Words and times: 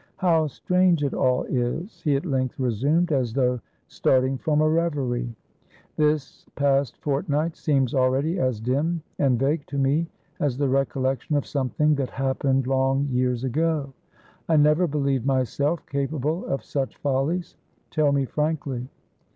"How 0.17 0.47
strange 0.47 1.03
it 1.03 1.13
all 1.13 1.43
is!" 1.43 2.01
he 2.01 2.15
at 2.15 2.25
length 2.25 2.57
resumed, 2.59 3.11
as 3.11 3.33
though 3.33 3.61
starting 3.87 4.35
from 4.35 4.59
a 4.59 4.67
reverie. 4.67 5.35
"This 5.95 6.43
past 6.55 6.97
fortnight 6.97 7.55
seems 7.55 7.93
already 7.93 8.39
as 8.39 8.59
dim 8.59 9.03
and 9.19 9.37
vague 9.37 9.63
to 9.67 9.77
me 9.77 10.07
as 10.39 10.57
the 10.57 10.67
recollection 10.69 11.35
of 11.35 11.45
something 11.45 11.93
that 11.93 12.09
happened 12.09 12.65
long 12.65 13.09
years 13.11 13.43
ago. 13.43 13.93
I 14.49 14.57
never 14.57 14.87
believed 14.87 15.27
myself 15.27 15.85
capable 15.85 16.47
of 16.47 16.63
such 16.63 16.97
follies. 16.97 17.55
Tell 17.91 18.11
me 18.11 18.25
frankly." 18.25 18.87